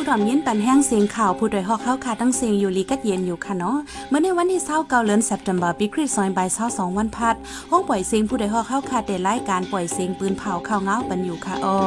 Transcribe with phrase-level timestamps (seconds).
[0.00, 3.76] ผู้ถ่อมยินปันแห้งเสียงข่าวผู้โดยหอกเข้าค่ะตั้งเสียงอยู่ลีกัดเย็นอยู่ค่ะเนาะ
[4.08, 7.36] เมื่อในวันที่เศร้าเกาเลือนเซปเทมเบอร์ปีคริสซอยบายเศร้าสองวันพัด
[7.70, 11.78] ห้องปล่อยเสียงผู้โดยหอกเข้าค่ะเดไล่การปล่อยเสียงปืนเผาข่าวเงาปันอยู่ค่ะอ้อ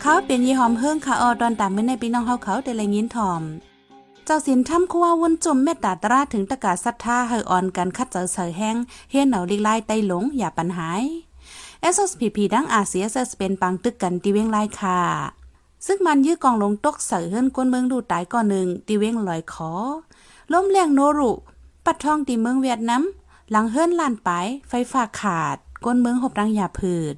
[0.00, 3.44] เขาเป็นยี่หอมเฮิงค่ะออดอนตามเมื่อในปีน้องเฮาเขาแต่ละยินถ่อม
[4.28, 8.76] เจ้าสินทำคัววนจมเมตตาตราถึงตะกาศรัทธาเฮออ่อนกันคัดเจอเสอแห้ง
[9.10, 11.02] เฮียนเหนาลิกไล่ไต้หลงอย่าปัญหาย
[11.94, 15.00] SSPP ดังอาเซียเซสเป็นปังตึกกันตีเวงไล่ค่ะ
[15.86, 19.70] ซึ่งมันยื้อกองลงตกเสือเฮิรนก้นเมืองดูตายก่อนหนึ่งตีเวงลอยขอ
[20.52, 21.32] ล้มแรงโนรุ
[21.84, 23.02] ปัดทองตีเมืองเวียดนาม
[23.50, 24.30] หลังเฮิรนลานไป
[24.68, 27.14] ไฟฟ้าขาดก้นเมืองหบรังยาพืช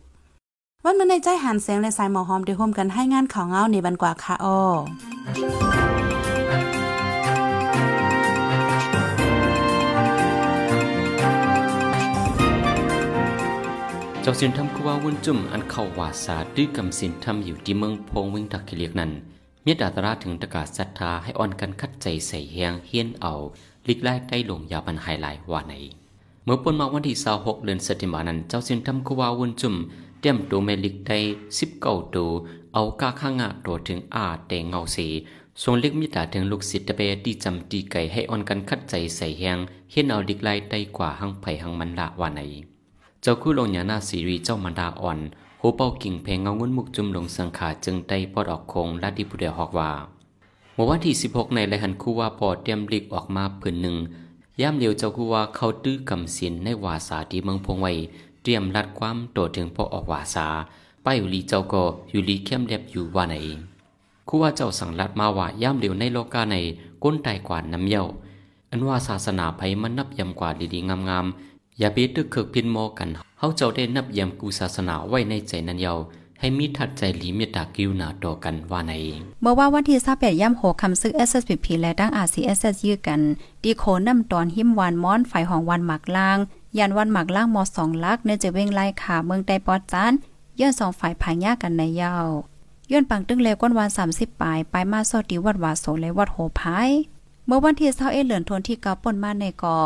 [0.84, 4.60] วันเมื่อในใจหันเสียงและสายหมอหอมได้ร่วมกันให้งานข่าวเงาในบันกว่าค่ะอ้อ
[14.30, 19.10] จ้าสินทำคือว่าวุ่นจุ่มอันเข้าว่าสาดื้อกำสินทำอยู่ที่เมืองพงวิ่งตักเลียกนั้น
[19.62, 23.32] เมียดาตราถึงตะกาศศรัทธาให้อ่อนกันคัดใจใส่แหงเฮียนเอา
[23.88, 25.74] ลิกไล่ใต้ลงยาบันไฮไลท์ว่าไหน
[26.44, 29.74] เมื่อปนมาวันที่26เดือนสิงหานั้น เจ้าสินทำคือว่าวุ่นจุ่ม
[30.20, 31.18] เตรียมตัวเมลิกได้
[31.66, 32.30] 19ตัว
[32.74, 35.08] เอากาข้างาตัวถึงอาแดงเงาสี
[35.62, 39.58] ส่งเล็กมิตาถึงลูกศิษย์ตะเบตีจำตีไก่ให้อ่อนกันคัดใจใส่แหง
[39.90, 42.42] เฮียนเอาลิกไล่ใต้กว่าหังไผ่หังมันละว่าไหน
[43.22, 45.18] เจ้าคู่ลงยานาสีรีเจ้ามันดาอ่อน
[45.58, 49.90] โหเป้ากิ่งเพลงเงาเงินมุกจุ่มลงสังขาจึงได้ปอดออกคงลาดิบุเดฮอกว่า
[50.74, 53.96] เมื่อวันที่ 16 ในไรหันคู่ว่าปอดเตรียมลิกออกมาผืนหนึ่ง
[54.60, 57.88] ย่ามเลียวเจ้าคู่ว่าเขาตื้อกำสินในวาสาที่เมืองพงไว
[58.42, 60.46] เตรียมรัดความโตถึงพอออกวาสา
[61.04, 63.34] ป้าอยู่ลีเจ้าก็อยู่ลีเข้มเรียบอยู่ว่าไหน
[64.28, 66.56] คู่ว่าเจ้าสั่งรัดมาว่าย่ามเลียวในโลกาใน
[67.02, 68.04] ก้นไตกว่าน้ำเย้า
[68.70, 71.26] อันว่าศาสนาไผมันนับยำกว่าดีๆงาม
[71.78, 73.08] อย่าไปตึกเคิกพินโมกัน
[73.38, 75.94] เฮาเจ้าได้นับยำกูศาสนาไว้ในใจนั้นเยา
[76.40, 78.92] ให้มีทัดใจหลีเมตตากิวนาต่อกันว่าใน
[79.42, 83.20] เมื่อว่าวันที่28ย่ำโหคำซึก SSPP และดั้ง RCSS ยื้อกัน
[83.62, 86.38] ดีโคนำตอนหิมวานม้อนฝ่ายของวันหมักล่าง
[86.78, 90.12] ยันวันหมักล่างมอสองลักเนื่อจะเว้งไล่ขาเมืองใต้ปอดจาน
[90.60, 92.26] ย้อนสองฝ่ายผายากันในยาว
[92.90, 96.90] ย้อนปังตึงเลก้นวัน30ปลายไปมาสอดีวัดวาโสและวัดโหพาย
[97.46, 99.78] เมื่อวันที่21เหลือนทนที่เกาป่นมาในกอ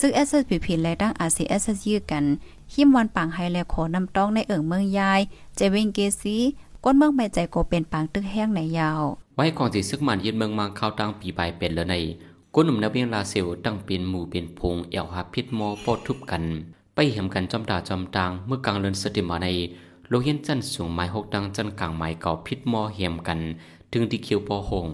[0.00, 2.24] ซึ่ง SSPP และดั้ง RCSS ยื้อกัน
[2.72, 5.20] หิมวันปังไฮแลโขนำต้องในเอิงเมืองยาย
[5.56, 6.36] เจวิงเกซี
[6.84, 9.02] ก้นเมืองไม่ใจโกเป็นปังตึกแห้งในยาว
[9.36, 11.96] ไว้ของสิซึกมันยึดเมืองมังเข้าตั้งปีปลายเป็นแล้วใน
[12.54, 16.42] ก้นหนุ่มนักเวียงลาเซลตั้งเป็นหมู่เป็นพงเอวหาพิษโมโปทุบกัน
[16.94, 19.48] ไปเห็มกันจอมตาจอมตางเมื่อกลางเลือนสติมาใน
[20.08, 23.38] โลเฮียนจันสูงไม้หกดังจันกลางไม้เก่าพิษโมเหียมกัน
[23.92, 24.86] ถึงที่คิวปอหง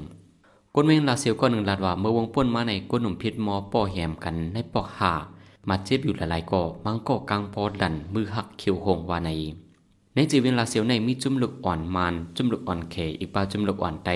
[0.75, 5.13] ก้นเวงลาเซลก็หนึ่งลาดว่าเมื่อวงป้นมาในก้นหนุ่มพิษโมปอเหียมกันในปอกหา
[5.69, 9.31] มาเจ็บอยู่หลายๆก่อมังก่อกลางปอดันมือหักเขียวหงว่าใน
[10.15, 14.11] ในจีเวลาเสียวในมีจุ่มลูกอ่อนมานจุ่มลูกอ่อนเขอีกปลาจุ่มลูกอ่อนไต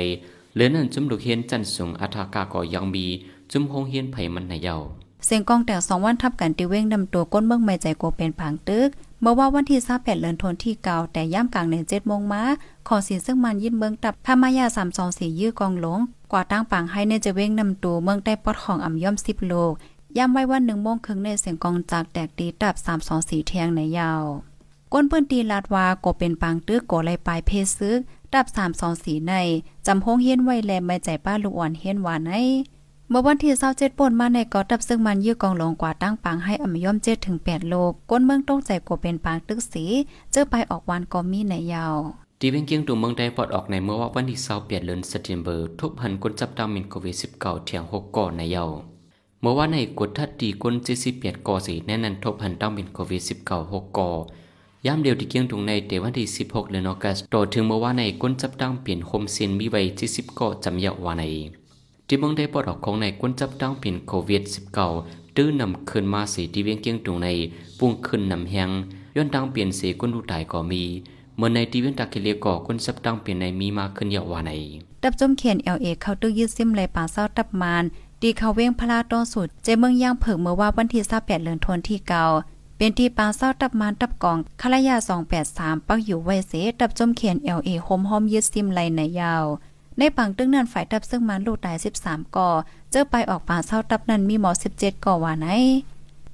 [0.54, 3.04] เหลือนั่นจุ่มลูกเฮียนจันสูงอัฐากาก็ยังมี
[3.52, 4.76] จุ่มหงเฮียนไผ่มันในเยา
[5.26, 8.88] เสียงกองแต่สองวันทับกันติเว้งนำตัวก้นเมืองไม่ใจโกเป็นผางตึก
[9.24, 12.42] เมื่อว่าวันที่28เดือนธันวาคมที่เก่าแต่ย่ำกลางใน7โมงมา
[12.88, 14.66] ขอสินซึ่งมันยินเมืองตับพามายา
[15.02, 16.00] 324ยื้อกองหลง
[16.32, 19.72] กว่าตั้งปังให้ในจะเว้งนำตัวเมืองใต้ปอดของอ่ำย่อม10โลก
[20.16, 24.22] ย้ำไว้ว่าหนึ่งโมงครึ่งในเสียงกองจากแตกตีตับสามสองสีเทียงในยาว
[24.92, 27.98] ก้นเปื้นตีลาดวาโกเป็นปางตื้อโกไลปลายเพซึก
[28.32, 29.32] ดับสามสองสีใน
[29.86, 32.32] จำพงเฮียนไว้แลไม่ใจป้าลูกอ่อนเฮียนวานใน
[33.10, 39.84] เมื่อวันที่เศร้าเจ็ดป่นมาในกอดับซึ่งมันยื้อกองลงกว่าตั้งปางให้อมย่อมเจ็ดถึงแปดโลกก้นเมืองต้องใจโกเป็นปางตึกสี
[40.32, 41.96] เจอไปออกวันก็มีในยาว
[42.40, 48.70] ตีเวงเกียงตัวเมืองได้ปลดออกในเมื่อว่าวันที่เศร้าเปลี่ยนเลือนสเตมเบอร์ทุบหันก้นจับดาวมินโควิดสิบเก้าเทียงหกก่อในยาว
[49.40, 54.00] เมื่อว่าในกดทัดตีก้นเจสิเปียดกอสีแน่นันทบหันต้องเป็นโควิดสิบเก้าหกก
[54.84, 60.08] อย่ามเดียวที่เกียงตรงในเตวันที่สิบหกเดือนออกัสต่อถึงเมื่อว่าในก้นจับตั้งเปลี่ยนโฮมเซนมีไว้ที่
[60.44, 61.24] อจำยาววาใน
[62.06, 64.88] ที่เมืองได้ปลดออกของในก้นจับตั้งเปลี่ยนโควิดสิบเก้า
[65.36, 67.28] ตื้อนำขึ้นมาสีที่เวียงเกียงตรงใน
[67.78, 68.70] ปุ่งขึ้นนำแหง
[69.16, 70.82] ย้อนตั้งเปลี่ยนสีก้นดูตายก็มี
[71.36, 74.50] เมื่อในที่เวียงตาเกเลียก่อก้นจับตั้งเปลี่ยนในมีมาขึ้นยาววาใน
[75.02, 77.84] ดับจมเขียนเอลเอเข้าตื้อยืดซิมไหลป่าเศร้าตับมาน
[78.22, 82.24] ดีเขาเว้งพลาต้อสุดเจเมืองย่างเผิงเมื่อว่าวันที่28เดือนธันวาคมที่เก่า
[82.76, 84.96] เป็นที่ปาเศร้าตับมานตับกองคลายา
[85.42, 89.44] 283 ปักอยู่ไว้เสตับจมเขียน LA โฮมหอมยึดซิมไหลในยาว
[89.98, 92.48] ในปังตึ้งนั้นฝ่ายตับซึ่งมันลูกตาย13ก่อ
[92.90, 95.48] เจอไปออกปาเศร้าตับนั้นมีหมอ17ก่อว่าไหน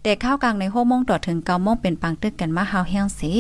[0.03, 3.31] แต่ข้าวกลางในโฮมงต่อถึงเกามงเป็นปังตึกกันมาหาวเฮียงสี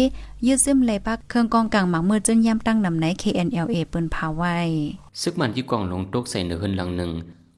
[0.47, 4.57] ยืดซึมเลยปักเครื่องกองกลางหมักมือจนย่ำตั้งนำไหน KNLA ปืนพาไว้
[5.23, 7.13] ซึกมันที่กองลงตกใส่เนื้อหึนหลังหนึ่ง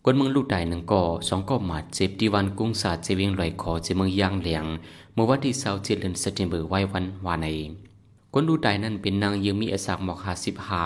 [0.04, 4.64] กวนเมืองลูกใดหนึ่งก่อสองก่อหมาดเจ็บดีวันกุ้งสาดเจวิงลอยขอเจเมืองย่างเหลียง
[5.14, 7.46] เมื่อวันที่เสาร์เจ็ดเดือนเซปเทมเบอร์ไว้วันวานใน
[8.32, 10.82] กวนลูกใดนั้นเป็นนางยืมมีอสากหมอกหาสิบหา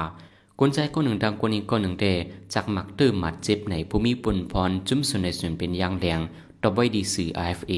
[0.58, 2.06] กวนใจก็หนึ่งดังกวนอีกก็หนึ่งเด
[2.54, 6.20] จากหมักตื้อหมัดเจ็บในภูมิปุ่นพรจุ้มส่วนในส่วนเป็นยางเหลียง
[6.62, 7.72] ต่อไว้ดีสื่อ IFA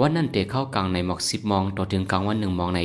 [0.00, 2.80] วันนั้นเตะเข้ากลางในหมอกสิบมองต่อถึงกลางวันหนึ่งมองใน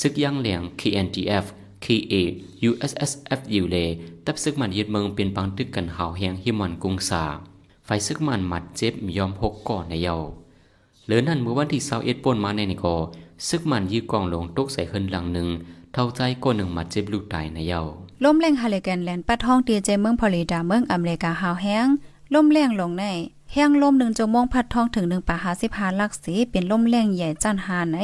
[0.00, 1.44] ซึกยางเหลียง KNTF
[1.84, 2.14] KA
[2.68, 3.88] USSF อยู่เลย
[4.24, 7.24] ตับซึกมันยึดเมืองเป็นปังตึกกันหาวแหงฮิมันกุงสา
[7.84, 10.16] ไฟซึกมันหมัดเจ็บยอมหกก่อนในเยา
[11.04, 12.94] เหลือนั่นเมื่อวันที่เสาเอ็ดป่นมาในนี่ก็
[13.48, 15.48] ซึกมันยื้อกองลงตกใส่ขึ้นหลังหนึ่ง
[15.92, 17.82] เท่าใจก้นหนึ่งมัดเจ็บลูกตายในเยา
[18.24, 21.86] ล่มแรงฮาเลแกนแลนด์ปัดห้องตีเจเมืองพอลิดาเมืองอเมริกาหาวแห้ง
[22.34, 23.04] ล่มแรงลงใน
[23.52, 27.98] แห้งลมหนึ่งจมงพัดท้องถึงหนึ่งปาหาสิบหาลักสีเป็นลมแรงใหญ่จันหาใน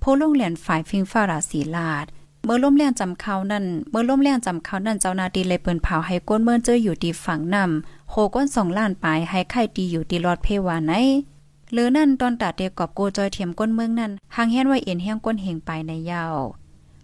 [0.00, 2.06] โพลงแหลนฝ่ายฟิงฟ้าราศีลาด
[2.44, 10.92] เมื่อล่มแรงจำเขานั่น เมื่อล่มแรงจำเขานั่นเจ้านาดีเลยเปิ้นเผาให้ก้นเมื่อเจออยู่ดีฝั่งนำโหก้นสองล้านปลายให้ไข่ดีอยู่ดีรอดเพวาไหน
[11.72, 16.36] หรือนั่นตอนตัดเดกอบโกจอยเทียมก้นเมืองนั่นหางแห้นไว้เอ็นแห้งก้นเหงไปในยาว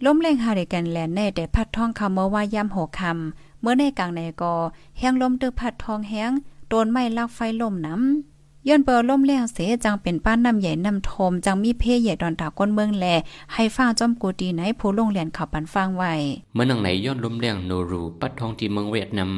[0.05, 4.55] ล้มแรงฮาริกันแลนแน่แต่พัดท้องคำเมื่อว่าย่ำหกคำเมื่อในกลางในกอ
[4.99, 6.31] แห้งลมตึกพัดทองแห้ง
[6.69, 13.05] โดนไม้ลักไฟล่มน้ำย้อนเปิลล่มแรงเสจังเป็นป้านน้ำใหญ่น้ำทมจังมีเพใหญ่ดอนตาก้นเมืองแล
[13.53, 16.13] ให้ฟ้าจอมกูดีไหนผู้ลงเรียนขับปันฟังไว้
[16.53, 19.31] เมื่อนังไหนย้อนลมแรงโนรูปัดทองที่เมืองเวียดนาม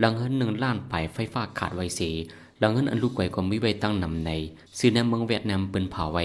[0.00, 2.10] หลังเฮินหนึ่งล้านไปไฟฟ้าขาดไว้เสี
[2.58, 4.30] หลังเฮินอันลูกไว้ก็มีไว้ตั้งนำใน
[4.78, 6.24] ซื้อในเมืองเวียดนามเปิ้นเผาไว้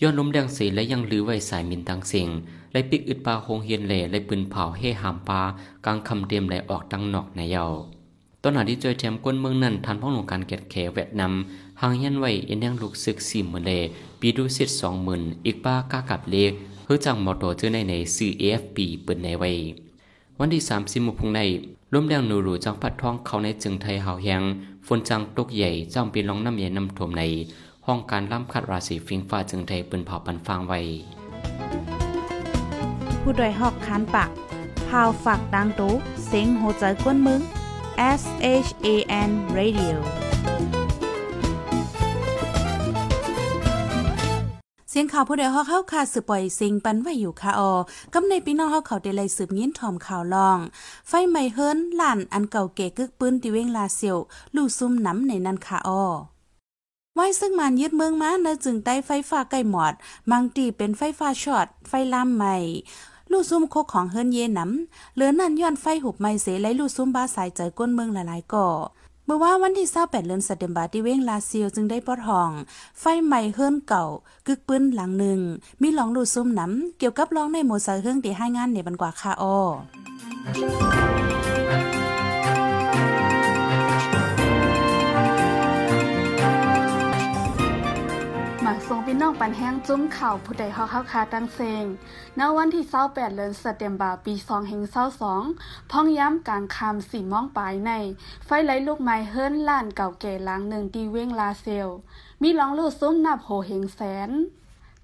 [0.00, 2.28] ย้อนลมแรงเสีและยังลือไว้สายมินตังเสียง
[2.72, 5.40] ไล่ปิกอึดปลาโฮงเฮียนเล่ไล่ปืนเผาเฮหามปลา
[5.84, 7.64] กลางคำเดียมไหลออกตังนอกในเยา
[8.42, 11.32] ตอนหาที่จอยแถมก้นเมืองนั้นทันพ้องหลวงการเก็ดแขเวียดนาม
[11.80, 13.72] หางยันไว้เอ็นยังลูกซึกสี่หมื่นเล
[14.20, 16.36] ปีดูสิทสองหมื่นอีกป้าก้ากับเล
[16.84, 19.50] เฮือจังมอโตเจอในในสื่อ AFP เปิดในไว้
[20.38, 21.40] วันที่สามสิบมุพงใน
[21.92, 24.42] ร่มแรงนูรูจังพัดท้องเขาในจึงไทยหาวแหง
[24.86, 27.22] ฝนจังตกใหญ่จ้องปีนลองน้ำใหญ่น้ำท่วมใน
[27.86, 30.80] ห้องการล่ำคัดราศีฟิงฟ้าจึงไทยเปินเผาปันฟางไว้
[33.22, 34.30] ผู้ดยหอกคานปาก
[34.88, 35.92] พาวฝากดังตู้
[36.26, 37.40] เสียงโหใจกวนมึง
[38.20, 38.22] S
[38.66, 38.88] H A
[39.28, 39.96] N Radio
[44.90, 47.72] เสียงข่าวผู้ใดฮอกเข้าคาสืบปล่อยสิงปันไว้อยู่ค่ะออ
[48.14, 50.58] กำในพี่น้องเฮาเขาได้เลยสืบยินทอมข่าวลอง
[51.08, 54.18] ไฟไหม้เฮิรนหลานอันเก่าเก๋กึกปืนติเวงลาเซียว
[54.54, 56.04] ลู่ซุ่มน้ำในนั้นค่ะออ
[57.16, 59.94] ไว้ซึ่งมันยึดเมืองมาเนจึงใต้ไฟฟ้าใกล้หมอด
[60.30, 62.56] บางตีเป็นไฟฟ้าช็อตไฟลามใหม่
[63.32, 68.68] ลู่ซุ่มโคกของเฮิรนเยน้ำเหลือนั่นย้อนไฟหุบไม้เสไลลู่ซุ่มบ้าสายใจก้นเมืองหลายๆก่อ
[69.26, 72.50] เมื่อว่าวันที่28เดือนสัปดาห์ที่เว้งลาซิลจึงได้ปอดห้อง
[73.00, 74.04] ไฟใหม่เฮิรนเก่า
[74.46, 75.40] กึกปืนหลังหนึ่ง
[75.82, 79.58] มีหลองลู่ซุ่มน้ำเกี่ยวกับร้องในโมเสเฮิรนที่ให้งานในบันกว่าคาออ
[89.32, 91.84] องปันแห้งจุ้มข่าวผู้ใดเฮาเข้าคาตั้งเซง
[92.38, 94.82] ณวันที่28เดือนสเตมบาปี2แห่ง
[95.38, 97.92] 22พ้องย้ำกลางคำสี่มองปลายใน
[98.44, 101.88] ไฟไหลลูกไม้เฮิรนล้านเก่าแก่ล้างหนึ่งดีเว้งลาเซล
[102.42, 104.30] มีลองลูกซุ้มนับโหเฮงแสน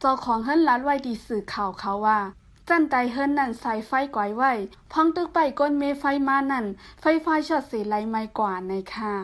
[0.00, 2.20] เจ้าของเฮิรนล้านไว้ดีสื่อข่าวเขาว่า
[2.68, 4.52] จันไตเฮิรนนั่นใส่ไฟก่อยไว้
[4.92, 6.66] พ้องตึกไปก้นเมไฟมานั่น
[7.00, 9.14] ไฟไฟช็อตสีไหลไม่กว่าในค่ะ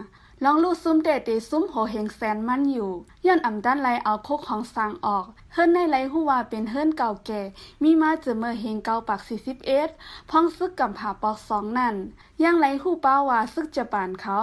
[0.42, 2.90] ลองลูกซุ้มเดดเดซุ้มโหเฮงแสนมันอยู่
[3.26, 7.42] ย้อนอ่ำด้านไลเอาโคกของสางออกเฮิรนในไลหัวเป็นเฮิรนเก่าแก่
[7.82, 9.88] มีมาเจอเมื่อเฮงเก่าปักสี่สิบเอ็ด
[10.30, 11.94] พ้องซึกกับผาปอกสองนั่น
[12.42, 14.38] ย่างไลหู้เป้าว่าซึกจะปานเขา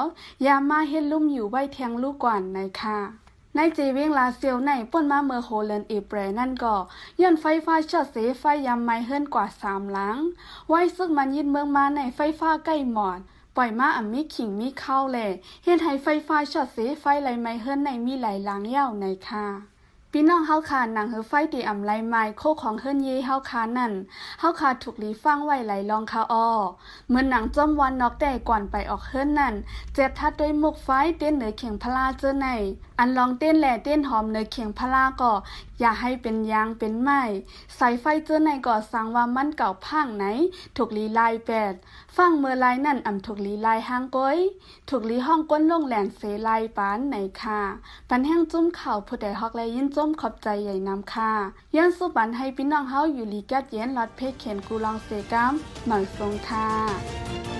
[0.45, 2.99] ยามมาเฮ็ดลุ่มอยู่ไว้แทงลูกกว่านในค่ะ
[3.55, 6.75] ในเจเวงลาเซียวในป่นมาเมอโฮเลนเอเปรนั่นก็
[7.21, 10.17] ย้อนไฟฟ้าช็อตเสไฟยำไม้เฮิรนกว่าสามหลัง
[10.69, 13.19] ไว้ซึกมันยินเมืองมาในไฟฟ้าใกล้หมอด
[13.55, 15.27] ปล่อยมาอ่ำมีขิงมีเข้าแหล่
[15.63, 19.71] เฮ็ดให้ไฟฟ้าช็อตเสไฟไหลไม้เฮิรนในมีหลายหลังยาวในค่ะ
[20.13, 23.93] พี่น้องเฮาคาหนังเฮอไฟตีอ่ำไลไม้โคของเฮิรนเยเฮาคานั่น
[24.39, 26.47] เฮาคาถูกลีฟังไว้ไหลลองคาอ้อ
[27.07, 29.53] เหมือนหนังจอมวันนอกแต่ก่อนไปออกเฮิรนนั่น
[29.93, 32.47] เจ็ดทัดด้วยมุกไฟเต้นเหนือเขียงพลาเจอใน
[32.99, 35.31] อันลองเต้นแหล่เต้นหอมเหนยเขียงพลาก็
[35.70, 37.21] อ อย่าให้เป็นยางเป็นไม้
[37.79, 40.25] สายไฟเจอในก่อสังว่ามันเก่าพังไหน
[40.77, 41.73] ถูกลีลายแปด
[42.17, 44.37] ฟังเมื่อลายนั่นอ่ำถูกลีลายห้างก้อย
[44.89, 47.61] ถูกลีห้องก้นลงแหลนเสลายปานไหนค่ะ
[48.09, 51.31] ปันแห้งจุ้มเข่าผู้ใดฮอกและยินจุ้มขอบใจใหญ่นำค่ะ
[51.75, 55.53] ย้อนสู้ปันให้พี่น้องเฮาอยู่ลีกัดเย็นลอดเพชรเขียนกูลองเสกาม
[55.87, 57.50] หมั่นทรงค่ะ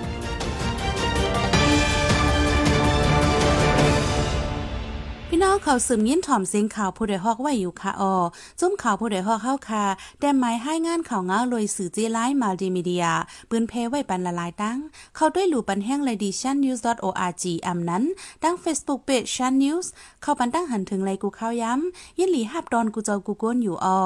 [5.34, 8.16] พี่น้องเขาสืมยินถ่อมเสียงข่าวผู้ใดฮอกไว้อยู่ค่ะออ
[8.60, 9.86] จุ้มข่าวผู้ใดฮอกเข้าค่ะ
[10.20, 13.06] แต่หมายให้งานข่าวเงาลอยสื่อจีไลน์มัลติมีเดีย
[13.50, 14.78] ปืนเพไว้ปันละลายตั้ง
[15.16, 18.04] เข้าด้วยหลู่ปันแห้งเลยดิชันนิวส์ .org อำนั้น
[18.44, 24.02] ตั้ง Facebook Page ชันนิวส์เข้าปันตั้งหันถึงเลยกูเข้าย้ำยินหลีหับดอนกูเจ้ากูโกนอยู่ออ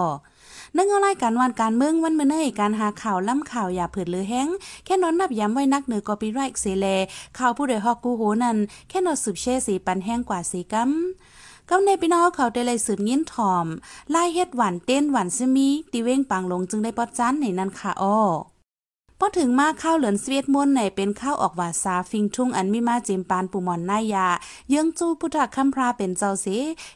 [0.77, 4.47] นั่งเอารายการวันการเมืองวันเมื่อในการหาข่าวล่ำข่าวอย่าเผิดหรือแห้ง
[4.85, 6.85] แค่นอนนับย้ำไว้นักเหนือกอปีไรค์เซเล
[7.37, 8.57] ข่าวผู้ใดฮอกกูโหนั่น
[8.89, 10.91] แค่นอนสืบเช่สีปันแห้งกว่าสีกัม
[11.69, 13.65] ก็ในพี่น้องเขาได้เลยสืบยินถ่อม
[14.11, 18.19] ไล่เฮ็ดหวานเต้นหวานซมีตีเว้งปังลงจึงได้ปอดจันในนั้นค่ะอ้อ
[19.25, 24.27] อถึงมาข้าวเหลือนสวีทม่วนในเป็นข้าวออกวาซาฟิงทุ่งอันมีมาจิมปานปูมอนนายา
[24.69, 26.47] เยื้องจูพุทธคัมพราเป็นเจ้าเส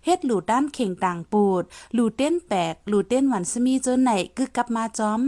[0.05, 5.21] เฮ็ดหลูด้านเข่งต่างปูดหลูเต้นแปลกหลูเต้นหวันสมีจนไหนกึกกลับมาจอม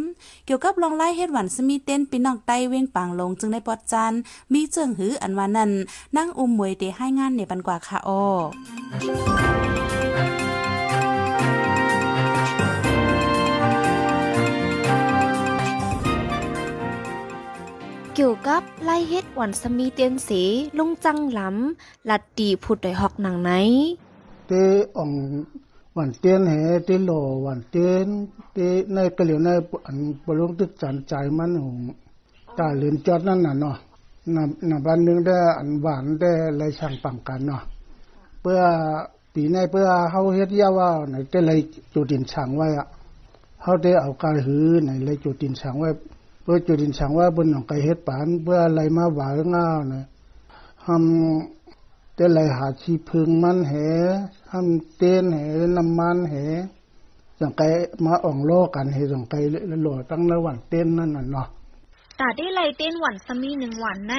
[0.45, 4.13] เกี่ยวกับลองไล่เฮ็ดหวันสมีเต้นปีนองไต้เว้งปังลงจึงได้ปอดจัน
[4.53, 5.71] มีเจิงหืออันว่านั้น
[6.17, 8.23] นั่งอุ้มมวยเตให้งานในปันกว่าค่ะอ้อ
[18.15, 20.29] เกี่ยวกับไล่เฮ็ดหวันสมีเตียนเส
[20.77, 23.51] ลุงจังหล้ำลัดดีพุดได้ฮอกหนังไหน
[24.47, 24.51] เต
[24.95, 25.11] อ่อง
[25.93, 26.53] หวันเตียนแห
[26.85, 27.11] เตโล
[27.43, 28.07] หวันเตียน
[28.53, 28.57] เต
[28.93, 29.49] ในกะเหลียวใน
[29.85, 31.77] อันปลงตึกจันใจมันหง
[32.57, 33.75] ตาเลือนจอดนั่นน่ะเนาะ
[34.35, 37.61] นำนำบ้านนึงได้อันหวานได้ไรช่างปังกันเนาะ
[38.41, 38.59] เพื่อ
[39.33, 41.51] ปีในเพื่อเฮาเฮ็ดยาว่าไหนได้ไร
[41.93, 42.87] จุดินช่างไว้อะ
[43.63, 45.89] เฮาได้เอากายหือไหนไรจุดินช่างไว้
[46.41, 50.05] เพื่อจุดินช่งไว้บนหนองไก่เฮ็ดปานเพื่ออะไรมาหวายง่านะ
[50.85, 53.73] ทำแต่ไหลหาชีพึงมันแห
[54.49, 55.37] ทำเต้นแห
[55.77, 56.35] น้ำมันแห
[57.39, 57.61] สังไก
[58.05, 59.35] มาอ่องโลกันเหสังไก
[59.81, 61.47] โหลตั้งระหว่างเต้นนั่นน่ะเนาะ
[62.19, 64.15] ตาได้ไลเต้นหวันสมีหนึ่งหวันใน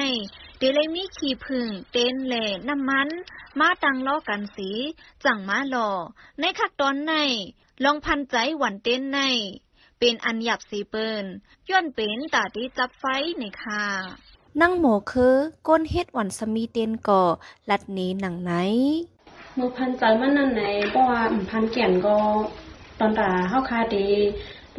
[0.57, 3.07] เดเลยมีขี่พึ่งเต้นแหล่น้ำมัน
[3.59, 4.69] มาตังล้อกันสี
[5.25, 5.89] จังมาหล่อ
[6.39, 7.13] ในคักตอนใน
[7.83, 9.19] ลองพันใจหวันเต้นใน
[10.05, 11.25] เป็นอันหยับสีเปิน
[11.69, 13.05] ย้อนเป็นตาดีจับไฟ
[13.39, 13.83] ในค่ะ
[14.61, 15.35] นั่งหมอคือ
[15.67, 17.23] ก้นเฮ็ดหวันสมีเตียนก่อ
[17.69, 18.51] ลัดหนี้หนังไหน
[19.57, 22.15] มือพันใจมันนั่นไหนเพราะว่าอืมพันเกี่ยนก็
[22.99, 23.97] ตอนตาเฮาคาเด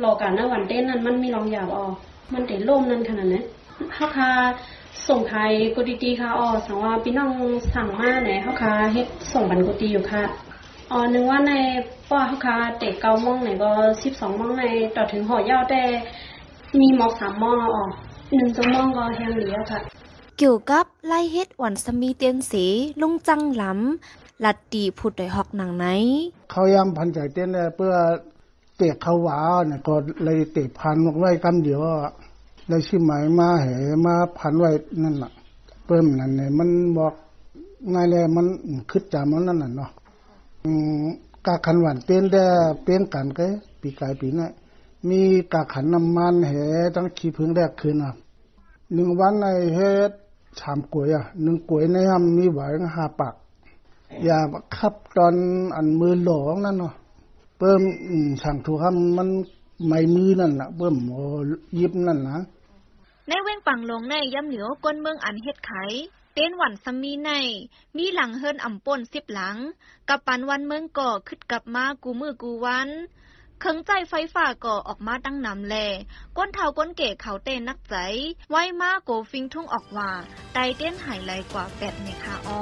[0.02, 1.94] รอกันนะวันเต้นนั้นมันมีรองหยาบออก
[2.32, 3.44] มันเดล่มนั่นขนาดนั้น
[3.94, 4.30] เฮาคา
[5.08, 7.30] ส่งไทยกดีๆค่ะอ๋อสังว่าพี่น้อง
[7.74, 10.24] สั่งมาไหนเฮาคาเฮ็ดส่งบันกดีอยู่ค่ะ
[10.90, 11.52] อ๋อนึงว่าใน
[12.10, 13.70] ป้าเฮาคาเตะเก้าโมงไหนก็
[14.04, 14.64] 12โมงใน
[14.96, 15.82] ต่อถึงหอยาวแต่
[16.78, 17.84] มีหมอก3โมงอ๋อ
[18.34, 19.80] หนึ่งชั่วโมงก็แฮงเหลียวค่ะ
[20.38, 22.64] เกี่ยวกับไล่เฮ็ดหวันสมีเตียนสี
[23.00, 25.86] ลุงจังหล้ำลัดดีพุดได้ฮอกหนังไหน
[26.50, 27.94] เขายำพันใจเต้นเนี่ยเพื่อ
[28.76, 32.10] เตะเขาหวาเนี่ยก็เลยเตะพันไว้กำเดียวอะ
[32.68, 33.66] เลยชื่อหมายมาแห
[34.04, 34.70] มาพันไว้
[35.02, 35.30] นั่นน่ะ
[35.86, 37.14] เพิ่มนั่นเนี่ยมันบอก
[37.94, 38.46] ง่ายเลยมัน
[38.90, 40.03] คึดจามันนั่นน่ะเนาะอืม
[41.46, 42.44] กาขันหวานเต้นได้
[42.82, 43.46] เป้นกันก็
[43.80, 44.48] ปีกายปีนี้
[45.08, 45.20] มี
[45.52, 46.52] กาขันน้ำมันแห
[46.94, 48.14] ตั้งขี้พึ่งแรกคืนอะ
[48.94, 50.10] หนึ่งวันในเฮ็ด
[50.60, 53.34] สามกวยอะหนึ่งกวยในห้ำมีหวายห้าปัก
[54.24, 54.38] อย่า
[54.76, 55.34] ขับตอน
[55.76, 56.94] อันมือหลองนั่นเนาะ
[57.58, 57.80] เพิ่ม
[58.42, 59.28] สั่งถูกคำมัน
[59.86, 61.14] ไม่มือนั่นน่ะเพิ่มโอ
[61.78, 62.38] ยิบนั่นนะ
[63.28, 65.72] ในเว้งปังลงในย้ำเหลียวก้นเมืองอันเฮ็ดไข
[66.34, 67.30] เต้นหวันสมีใน
[67.96, 69.56] มีหลังเฮิรนอ่ำป่นสิบหลัง
[70.08, 72.88] กับปันวันเมืองก่อขึ้นกลับมากูมือกูวัน
[73.60, 75.74] เคิงใจไฟฟ้าก่อออกมาตั้งนำแล
[76.36, 77.96] ก้นเท้าก้นเก๋เขาเต้นนักใจ
[78.50, 80.10] ไว้มาโกฟิงทุ่งออกว่า
[80.52, 82.60] ไตเต้นหายไหลกว่าแปดเมคาออ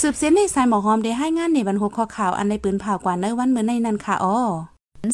[0.00, 4.38] สืบเสียนในสายหมอหอมได้ให้งานในบรรหุข้อข่าวอันในปืนผ่ากว่าในวันเมื่อในนั้นค่ะอ้อ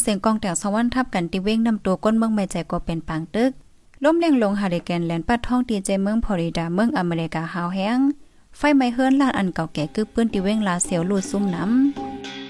[0.03, 3.51] เสียงกองแต่งสวรรค์ทับกันติเว้งนำตัวก้นเมืองไม่ใจก็เป็นปางตึก
[4.05, 7.99] ล้มเลียงลงฮาริเกนแลนปัดท้องตีเจเมืองพอริดาเมืองอเมริกาฮาวแห้ง
[8.57, 12.48] ไฟไหม้เฮิรนลานอันเก่าแก่กึกปื้นติเว้งลาเสียวลูดซุ่มน้ำ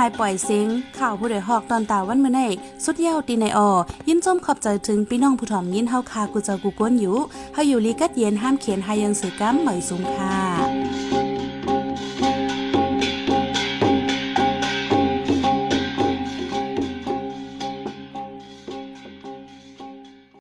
[0.00, 2.40] หมายปล่อยเสียงข่าวผู้ใดหอกตอนตาวันเมื่อใน
[2.84, 3.68] สุดเย้าตีในออ
[4.08, 7.16] ยินจมขอบใจถึงพี่น้องผู้ถ่อมยินเฮาคากูเจากูก้นอยู่
[7.54, 10.77] เฮาอยู่ลีกัดเย็นห้ามเขียนหายังสือกำเหมยสูงค่ะ